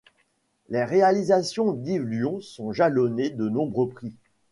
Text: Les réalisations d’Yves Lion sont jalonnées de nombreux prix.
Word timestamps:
Les 0.69 0.83
réalisations 0.83 1.73
d’Yves 1.73 2.05
Lion 2.07 2.39
sont 2.41 2.71
jalonnées 2.73 3.29
de 3.29 3.47
nombreux 3.49 3.87
prix. 3.87 4.15